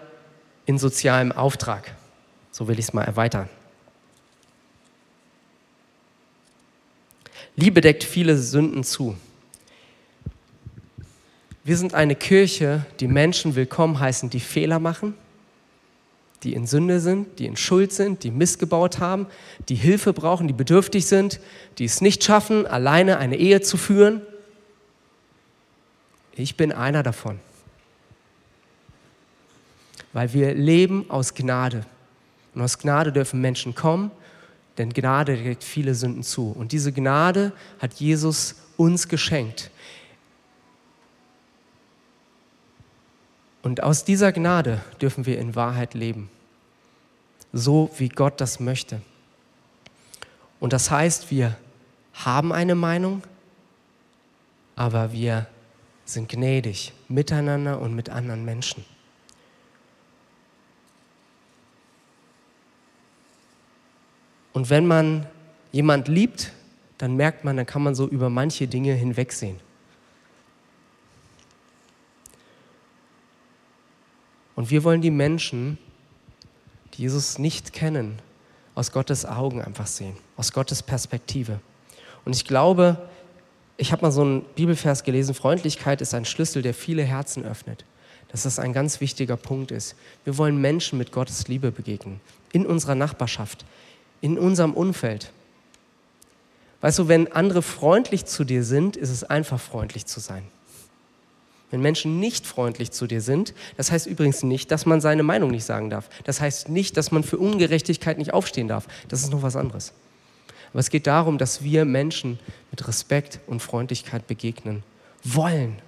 [0.66, 1.96] in sozialem Auftrag.
[2.52, 3.48] So will ich es mal erweitern.
[7.56, 9.16] Liebe deckt viele Sünden zu.
[11.64, 15.14] Wir sind eine Kirche, die Menschen willkommen heißen, die Fehler machen,
[16.42, 19.26] die in Sünde sind, die in Schuld sind, die missgebaut haben,
[19.68, 21.40] die Hilfe brauchen, die bedürftig sind,
[21.78, 24.22] die es nicht schaffen, alleine eine Ehe zu führen.
[26.34, 27.38] Ich bin einer davon.
[30.12, 31.86] Weil wir leben aus Gnade.
[32.54, 34.10] Und aus Gnade dürfen Menschen kommen,
[34.78, 36.50] denn Gnade deckt viele Sünden zu.
[36.50, 39.70] Und diese Gnade hat Jesus uns geschenkt.
[43.62, 46.28] Und aus dieser Gnade dürfen wir in Wahrheit leben,
[47.52, 49.00] so wie Gott das möchte.
[50.58, 51.56] Und das heißt, wir
[52.12, 53.22] haben eine Meinung,
[54.74, 55.46] aber wir
[56.04, 58.84] sind gnädig miteinander und mit anderen Menschen.
[64.52, 65.26] Und wenn man
[65.70, 66.52] jemand liebt,
[66.98, 69.58] dann merkt man, dann kann man so über manche Dinge hinwegsehen.
[74.54, 75.78] Und wir wollen die Menschen,
[76.94, 78.18] die Jesus nicht kennen,
[78.74, 81.60] aus Gottes Augen einfach sehen, aus Gottes Perspektive.
[82.24, 83.08] Und ich glaube,
[83.76, 87.84] ich habe mal so einen Bibelvers gelesen, Freundlichkeit ist ein Schlüssel, der viele Herzen öffnet.
[88.28, 89.94] Dass das ein ganz wichtiger Punkt ist.
[90.24, 92.20] Wir wollen Menschen mit Gottes Liebe begegnen,
[92.52, 93.66] in unserer Nachbarschaft,
[94.22, 95.30] in unserem Umfeld.
[96.80, 100.44] Weißt du, wenn andere freundlich zu dir sind, ist es einfach freundlich zu sein.
[101.72, 105.50] Wenn Menschen nicht freundlich zu dir sind, das heißt übrigens nicht, dass man seine Meinung
[105.50, 106.10] nicht sagen darf.
[106.24, 108.86] Das heißt nicht, dass man für Ungerechtigkeit nicht aufstehen darf.
[109.08, 109.94] Das ist noch was anderes.
[110.70, 112.38] Aber es geht darum, dass wir Menschen
[112.70, 114.82] mit Respekt und Freundlichkeit begegnen
[115.24, 115.78] wollen.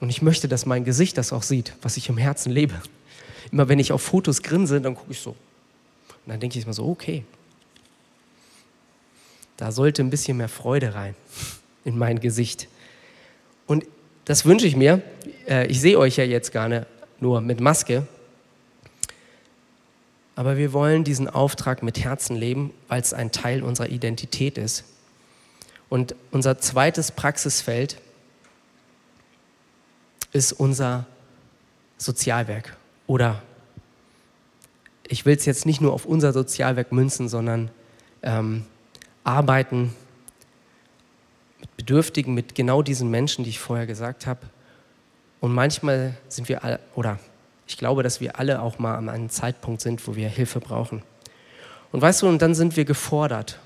[0.00, 2.74] Und ich möchte, dass mein Gesicht das auch sieht, was ich im Herzen lebe.
[3.52, 5.30] Immer wenn ich auf Fotos grinse, dann gucke ich so.
[5.30, 7.24] Und dann denke ich mir so, okay,
[9.56, 11.14] da sollte ein bisschen mehr Freude rein
[11.86, 12.68] in mein Gesicht.
[13.66, 13.86] Und
[14.26, 15.00] das wünsche ich mir.
[15.48, 16.86] Äh, ich sehe euch ja jetzt nicht
[17.20, 18.06] nur mit Maske.
[20.34, 24.84] Aber wir wollen diesen Auftrag mit Herzen leben, weil es ein Teil unserer Identität ist.
[25.88, 27.98] Und unser zweites Praxisfeld
[30.32, 31.06] ist unser
[31.96, 32.76] Sozialwerk.
[33.06, 33.42] Oder
[35.08, 37.70] ich will es jetzt nicht nur auf unser Sozialwerk münzen, sondern
[38.22, 38.66] ähm,
[39.22, 39.94] arbeiten
[41.86, 44.40] Bedürftigen, mit genau diesen Menschen, die ich vorher gesagt habe.
[45.38, 47.20] Und manchmal sind wir alle, oder
[47.68, 51.02] ich glaube, dass wir alle auch mal an einem Zeitpunkt sind, wo wir Hilfe brauchen.
[51.92, 53.60] Und weißt du, und dann sind wir gefordert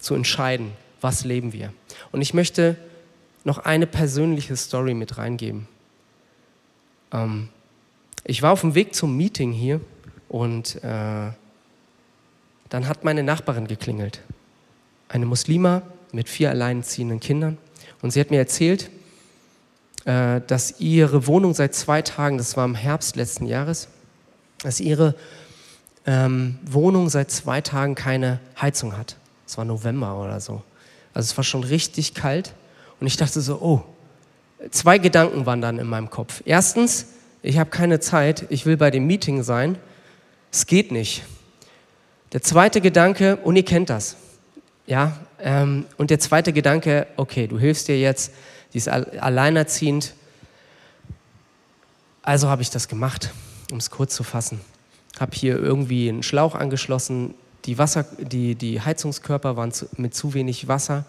[0.00, 1.70] zu entscheiden, was leben wir.
[2.12, 2.76] Und ich möchte
[3.44, 5.68] noch eine persönliche Story mit reingeben.
[7.12, 7.50] Ähm,
[8.24, 9.82] ich war auf dem Weg zum Meeting hier
[10.30, 11.30] und äh,
[12.70, 14.22] dann hat meine Nachbarin geklingelt.
[15.10, 15.82] Eine Muslima,
[16.14, 17.58] mit vier alleinerziehenden Kindern.
[18.00, 18.90] Und sie hat mir erzählt,
[20.04, 23.88] äh, dass ihre Wohnung seit zwei Tagen, das war im Herbst letzten Jahres,
[24.62, 25.14] dass ihre
[26.06, 29.16] ähm, Wohnung seit zwei Tagen keine Heizung hat.
[29.46, 30.62] Es war November oder so.
[31.12, 32.54] Also es war schon richtig kalt.
[33.00, 33.82] Und ich dachte so, oh,
[34.70, 36.42] zwei Gedanken waren dann in meinem Kopf.
[36.44, 37.06] Erstens,
[37.42, 39.78] ich habe keine Zeit, ich will bei dem Meeting sein.
[40.52, 41.24] Es geht nicht.
[42.32, 44.16] Der zweite Gedanke, und ihr kennt das,
[44.86, 48.32] ja, ähm, und der zweite Gedanke, okay, du hilfst dir jetzt,
[48.72, 50.14] die ist alleinerziehend.
[52.22, 53.30] Also habe ich das gemacht,
[53.70, 54.60] um es kurz zu fassen.
[55.18, 60.34] Habe hier irgendwie einen Schlauch angeschlossen, die, Wasser, die, die Heizungskörper waren zu, mit zu
[60.34, 61.06] wenig Wasser,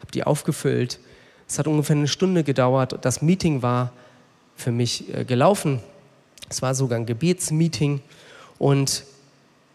[0.00, 1.00] habe die aufgefüllt.
[1.48, 2.98] Es hat ungefähr eine Stunde gedauert.
[3.02, 3.92] Das Meeting war
[4.56, 5.80] für mich äh, gelaufen.
[6.48, 8.02] Es war sogar ein Gebetsmeeting
[8.58, 9.04] und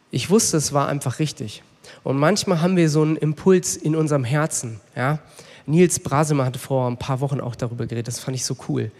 [0.10, 1.64] ich wusste, es war einfach richtig.
[2.04, 4.80] Und manchmal haben wir so einen Impuls in unserem Herzen.
[4.96, 5.20] Ja?
[5.66, 8.92] Nils Brasemer hatte vor ein paar Wochen auch darüber geredet, das fand ich so cool.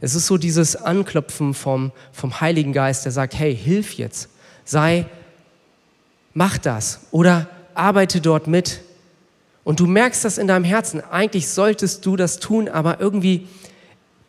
[0.00, 4.28] Es ist so dieses Anklopfen vom, vom Heiligen Geist, der sagt, hey, hilf jetzt,
[4.64, 5.06] sei,
[6.34, 8.80] mach das oder arbeite dort mit.
[9.64, 13.46] Und du merkst das in deinem Herzen, eigentlich solltest du das tun, aber irgendwie,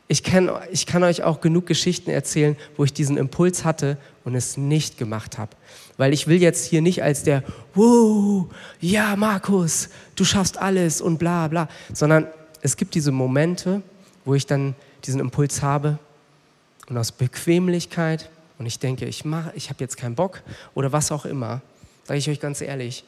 [0.08, 4.36] ich kann, ich kann euch auch genug Geschichten erzählen, wo ich diesen Impuls hatte und
[4.36, 5.56] es nicht gemacht habe
[6.01, 7.43] weil ich will jetzt hier nicht als der,
[7.75, 8.47] wow,
[8.79, 12.25] ja, Markus, du schaffst alles und bla bla, sondern
[12.63, 13.83] es gibt diese Momente,
[14.25, 14.73] wo ich dann
[15.05, 15.99] diesen Impuls habe
[16.89, 20.41] und aus Bequemlichkeit und ich denke, ich mache, ich habe jetzt keinen Bock
[20.73, 21.61] oder was auch immer,
[22.05, 23.03] sage ich euch ganz ehrlich.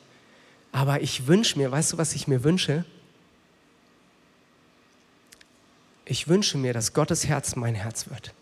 [0.71, 2.85] Aber ich wünsche mir, weißt du, was ich mir wünsche?
[6.05, 8.35] Ich wünsche mir, dass Gottes Herz mein Herz wird.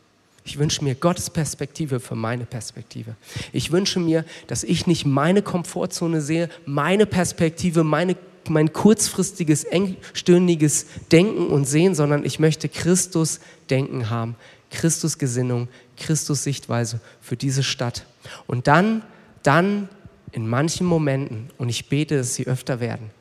[0.44, 3.16] Ich wünsche mir Gottes Perspektive für meine Perspektive.
[3.54, 8.16] Ich wünsche mir, dass ich nicht meine Komfortzone sehe, meine Perspektive, meine
[8.50, 14.36] mein kurzfristiges, engstirniges Denken und Sehen, sondern ich möchte Christus-Denken haben,
[14.72, 18.06] Christus-Gesinnung, Christus-Sichtweise für diese Stadt.
[18.48, 19.04] Und dann,
[19.44, 19.90] dann
[20.32, 23.12] in manchen Momenten, und ich bete, dass sie öfter werden,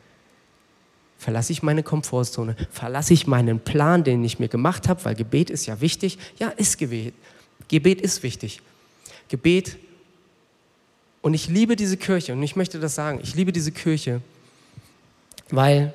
[1.20, 5.50] verlasse ich meine Komfortzone, verlasse ich meinen Plan, den ich mir gemacht habe, weil Gebet
[5.50, 6.18] ist ja wichtig.
[6.38, 7.12] Ja, ist Gebet.
[7.68, 8.62] Gebet ist wichtig.
[9.28, 9.76] Gebet.
[11.20, 13.20] Und ich liebe diese Kirche und ich möchte das sagen.
[13.22, 14.22] Ich liebe diese Kirche,
[15.50, 15.92] weil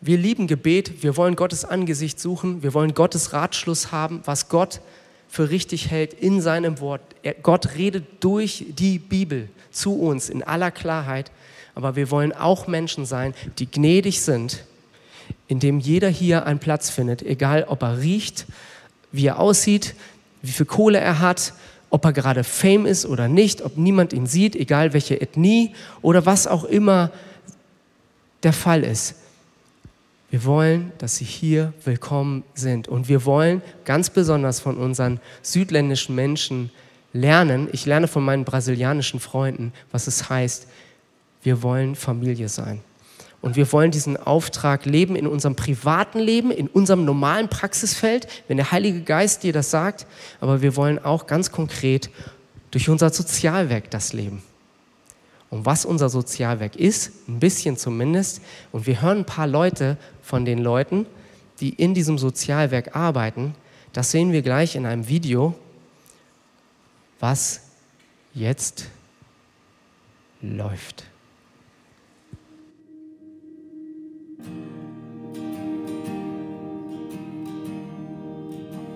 [0.00, 1.02] wir lieben Gebet.
[1.02, 2.62] Wir wollen Gottes Angesicht suchen.
[2.62, 4.80] Wir wollen Gottes Ratschluss haben, was Gott
[5.28, 7.00] für richtig hält in seinem Wort.
[7.24, 11.32] Er, Gott redet durch die Bibel zu uns in aller Klarheit.
[11.74, 14.64] Aber wir wollen auch Menschen sein, die gnädig sind,
[15.48, 18.46] indem jeder hier einen Platz findet, egal ob er riecht,
[19.12, 19.94] wie er aussieht,
[20.42, 21.52] wie viel Kohle er hat,
[21.90, 26.24] ob er gerade Fame ist oder nicht, ob niemand ihn sieht, egal welche Ethnie oder
[26.24, 27.10] was auch immer
[28.42, 29.16] der Fall ist.
[30.30, 32.86] Wir wollen, dass sie hier willkommen sind.
[32.86, 36.70] Und wir wollen ganz besonders von unseren südländischen Menschen
[37.12, 37.68] lernen.
[37.72, 40.68] Ich lerne von meinen brasilianischen Freunden, was es heißt,
[41.42, 42.80] wir wollen Familie sein.
[43.42, 48.58] Und wir wollen diesen Auftrag leben in unserem privaten Leben, in unserem normalen Praxisfeld, wenn
[48.58, 50.06] der Heilige Geist dir das sagt.
[50.40, 52.10] Aber wir wollen auch ganz konkret
[52.70, 54.42] durch unser Sozialwerk das leben.
[55.48, 60.44] Und was unser Sozialwerk ist, ein bisschen zumindest, und wir hören ein paar Leute von
[60.44, 61.06] den Leuten,
[61.60, 63.54] die in diesem Sozialwerk arbeiten,
[63.92, 65.54] das sehen wir gleich in einem Video,
[67.18, 67.62] was
[68.32, 68.86] jetzt
[70.40, 71.09] läuft.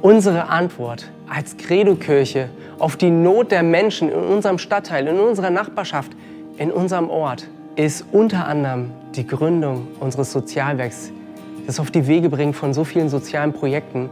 [0.04, 6.12] Unsere Antwort als Credo-Kirche auf die Not der Menschen in unserem Stadtteil, in unserer Nachbarschaft,
[6.58, 11.10] in unserem Ort ist unter anderem die Gründung unseres Sozialwerks,
[11.66, 14.10] das auf die Wege bringt von so vielen sozialen Projekten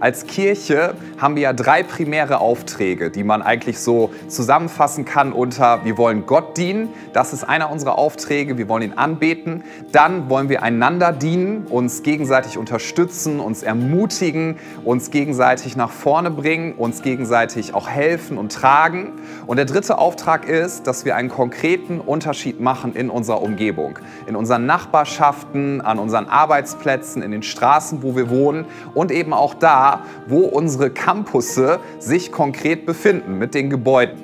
[0.00, 5.84] als Kirche haben wir ja drei primäre Aufträge, die man eigentlich so zusammenfassen kann unter
[5.84, 10.48] wir wollen Gott dienen, das ist einer unserer Aufträge, wir wollen ihn anbeten, dann wollen
[10.48, 17.74] wir einander dienen, uns gegenseitig unterstützen, uns ermutigen, uns gegenseitig nach vorne bringen, uns gegenseitig
[17.74, 19.12] auch helfen und tragen.
[19.46, 24.36] Und der dritte Auftrag ist, dass wir einen konkreten Unterschied machen in unserer Umgebung, in
[24.36, 29.83] unseren Nachbarschaften, an unseren Arbeitsplätzen, in den Straßen, wo wir wohnen und eben auch da,
[30.26, 34.16] wo unsere Campusse sich konkret befinden mit den Gebäuden.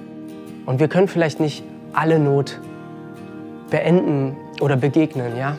[0.67, 2.61] Und wir können vielleicht nicht alle Not
[3.71, 5.57] beenden oder begegnen, ja?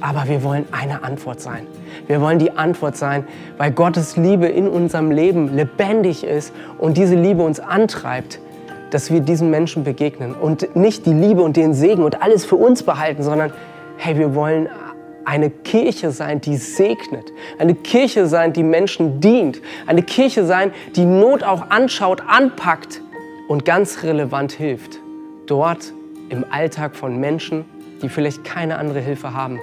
[0.00, 1.66] Aber wir wollen eine Antwort sein.
[2.06, 3.24] Wir wollen die Antwort sein,
[3.56, 8.40] weil Gottes Liebe in unserem Leben lebendig ist und diese Liebe uns antreibt,
[8.90, 12.56] dass wir diesen Menschen begegnen und nicht die Liebe und den Segen und alles für
[12.56, 13.52] uns behalten, sondern
[13.96, 14.68] hey, wir wollen
[15.26, 21.04] eine Kirche sein, die segnet, eine Kirche sein, die Menschen dient, eine Kirche sein, die
[21.04, 23.02] Not auch anschaut, anpackt
[23.48, 25.00] und ganz relevant hilft.
[25.46, 25.92] Dort
[26.28, 27.64] im Alltag von Menschen,
[28.02, 29.60] die vielleicht keine andere Hilfe haben.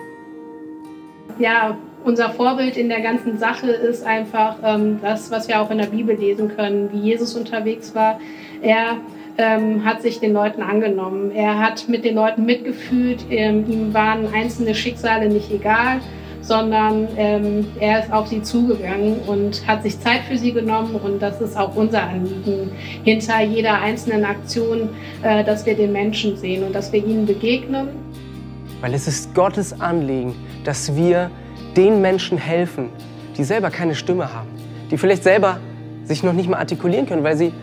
[1.39, 5.77] Ja, unser Vorbild in der ganzen Sache ist einfach ähm, das, was wir auch in
[5.77, 8.19] der Bibel lesen können, wie Jesus unterwegs war.
[8.61, 8.97] Er
[9.37, 11.31] ähm, hat sich den Leuten angenommen.
[11.31, 13.25] Er hat mit den Leuten mitgefühlt.
[13.29, 16.01] Ähm, ihm waren einzelne Schicksale nicht egal,
[16.41, 20.95] sondern ähm, er ist auf sie zugegangen und hat sich Zeit für sie genommen.
[20.95, 22.71] Und das ist auch unser Anliegen
[23.03, 24.89] hinter jeder einzelnen Aktion,
[25.23, 27.89] äh, dass wir den Menschen sehen und dass wir ihnen begegnen.
[28.81, 31.31] Weil es ist Gottes Anliegen, dass wir
[31.75, 32.89] den Menschen helfen,
[33.37, 34.49] die selber keine Stimme haben,
[34.91, 35.59] die vielleicht selber
[36.03, 37.53] sich noch nicht mal artikulieren können, weil sie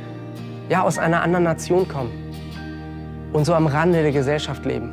[0.70, 2.12] ja, aus einer anderen Nation kommen
[3.32, 4.92] und so am Rande der Gesellschaft leben.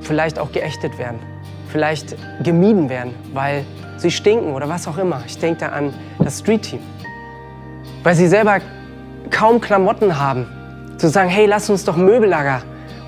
[0.00, 1.20] Vielleicht auch geächtet werden,
[1.68, 3.64] vielleicht gemieden werden, weil
[3.96, 5.22] sie stinken oder was auch immer.
[5.26, 6.80] Ich denke da an das Street-Team.
[8.02, 8.58] Weil sie selber
[9.30, 10.46] kaum Klamotten haben.
[10.98, 12.62] Zu sagen, hey, lass uns doch Möbellager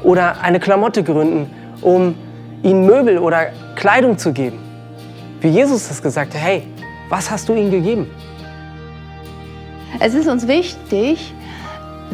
[0.05, 1.51] oder eine Klamotte gründen,
[1.83, 2.14] um
[2.62, 4.59] ihnen Möbel oder Kleidung zu geben.
[5.40, 6.62] Wie Jesus das gesagt hat, hey,
[7.09, 8.07] was hast du ihnen gegeben?
[10.01, 11.33] Es ist uns wichtig,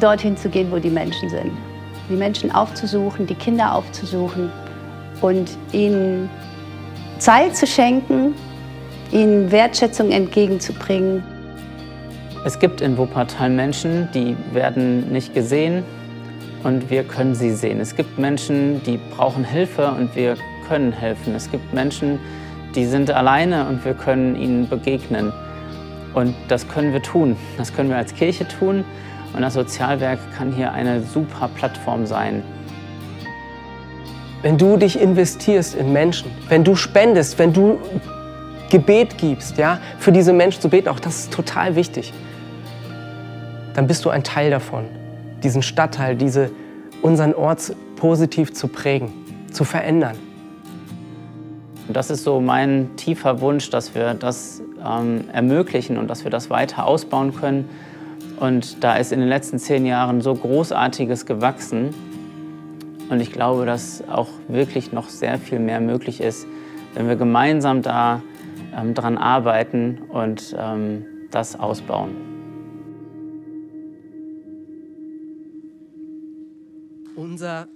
[0.00, 1.52] dorthin zu gehen, wo die Menschen sind.
[2.08, 4.50] Die Menschen aufzusuchen, die Kinder aufzusuchen
[5.20, 6.28] und ihnen
[7.18, 8.34] Zeit zu schenken,
[9.12, 11.22] ihnen Wertschätzung entgegenzubringen.
[12.44, 15.84] Es gibt in Wuppertal Menschen, die werden nicht gesehen
[16.64, 17.80] und wir können sie sehen.
[17.80, 21.34] Es gibt Menschen, die brauchen Hilfe und wir können helfen.
[21.34, 22.18] Es gibt Menschen,
[22.74, 25.32] die sind alleine und wir können ihnen begegnen.
[26.14, 27.36] Und das können wir tun.
[27.56, 28.84] Das können wir als Kirche tun.
[29.34, 32.42] Und das Sozialwerk kann hier eine super Plattform sein.
[34.42, 37.78] wenn du dich investierst in Menschen, wenn du spendest, wenn du
[38.70, 42.12] Gebet gibst, ja, für diese Menschen zu beten, auch das ist total wichtig,
[43.74, 44.84] dann bist du ein Teil davon,
[45.42, 46.50] diesen Stadtteil, diese,
[47.02, 49.12] unseren Ort positiv zu prägen,
[49.52, 50.16] zu verändern.
[51.92, 56.50] Das ist so mein tiefer Wunsch, dass wir das ähm, ermöglichen und dass wir das
[56.50, 57.68] weiter ausbauen können.
[58.38, 61.94] Und da ist in den letzten zehn Jahren so Großartiges gewachsen.
[63.08, 66.46] Und ich glaube, dass auch wirklich noch sehr viel mehr möglich ist,
[66.94, 68.22] wenn wir gemeinsam da
[68.76, 72.16] ähm, dran arbeiten und ähm, das ausbauen.
[77.14, 77.68] Unser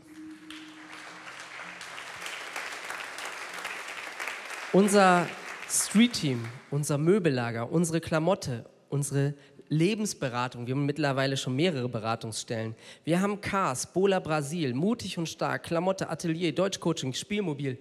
[4.73, 5.27] Unser
[5.71, 9.35] Street-Team, unser Möbellager, unsere Klamotte, unsere
[9.69, 10.67] Lebensberatung.
[10.67, 12.75] Wir haben mittlerweile schon mehrere Beratungsstellen.
[13.05, 17.79] Wir haben Cars, Bola Brasil, mutig und stark, Klamotte, Atelier, Deutschcoaching, Spielmobil.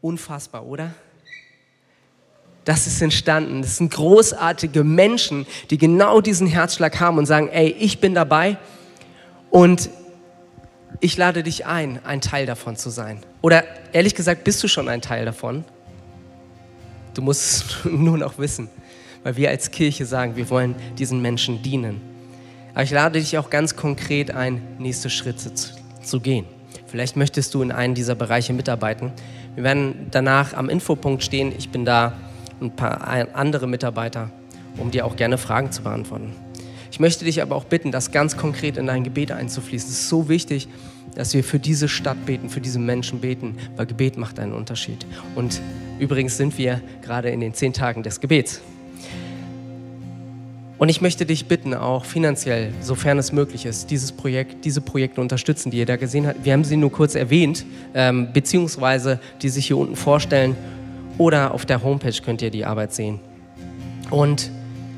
[0.00, 0.92] Unfassbar, oder?
[2.64, 3.62] Das ist entstanden.
[3.62, 8.58] Das sind großartige Menschen, die genau diesen Herzschlag haben und sagen, ey, ich bin dabei
[9.50, 9.88] und
[11.00, 13.20] ich lade dich ein, ein Teil davon zu sein.
[13.40, 15.64] Oder ehrlich gesagt, bist du schon ein Teil davon?
[17.14, 18.68] Du musst es nur noch wissen,
[19.22, 22.00] weil wir als Kirche sagen, wir wollen diesen Menschen dienen.
[22.74, 26.46] Aber ich lade dich auch ganz konkret ein, nächste Schritte zu, zu gehen.
[26.86, 29.12] Vielleicht möchtest du in einen dieser Bereiche mitarbeiten.
[29.54, 31.52] Wir werden danach am Infopunkt stehen.
[31.56, 32.14] Ich bin da
[32.62, 34.30] und ein paar andere Mitarbeiter,
[34.78, 36.32] um dir auch gerne Fragen zu beantworten.
[36.92, 39.88] Ich möchte dich aber auch bitten, das ganz konkret in dein Gebet einzufließen.
[39.88, 40.68] Es ist so wichtig,
[41.14, 45.06] dass wir für diese Stadt beten, für diese Menschen beten, weil Gebet macht einen Unterschied.
[45.34, 45.62] Und
[45.98, 48.60] übrigens sind wir gerade in den zehn Tagen des Gebets.
[50.76, 55.22] Und ich möchte dich bitten, auch finanziell, sofern es möglich ist, dieses Projekt, diese Projekte
[55.22, 56.44] unterstützen, die ihr da gesehen habt.
[56.44, 57.64] Wir haben sie nur kurz erwähnt,
[57.94, 60.56] ähm, beziehungsweise die sich hier unten vorstellen.
[61.16, 63.18] Oder auf der Homepage könnt ihr die Arbeit sehen.
[64.10, 64.50] Und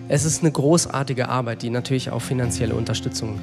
[0.09, 3.41] es ist eine großartige Arbeit, die natürlich auch finanzielle Unterstützung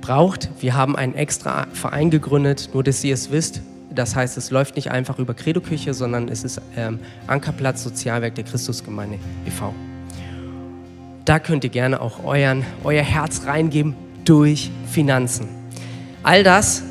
[0.00, 0.50] braucht.
[0.60, 3.62] Wir haben einen extra Verein gegründet, nur dass ihr es wisst.
[3.94, 8.44] Das heißt, es läuft nicht einfach über Credo-Küche, sondern es ist ähm, Ankerplatz Sozialwerk der
[8.44, 9.72] Christusgemeinde e.V.
[11.24, 15.48] Da könnt ihr gerne auch euren, euer Herz reingeben durch Finanzen.
[16.24, 16.82] All das,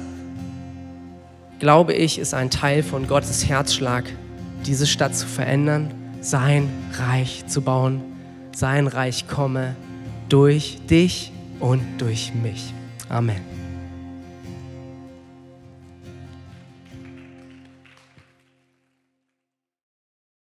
[1.59, 4.05] glaube ich, ist ein Teil von Gottes Herzschlag,
[4.65, 8.12] diese Stadt zu verändern, sein Reich zu bauen.
[8.53, 9.75] Sein Reich komme
[10.29, 12.73] durch dich und durch mich.
[13.09, 13.62] Amen.